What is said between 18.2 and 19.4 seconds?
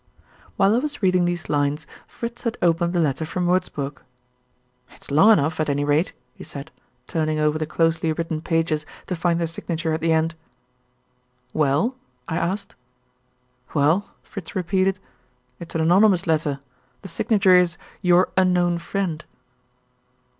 Unknown Friend.'"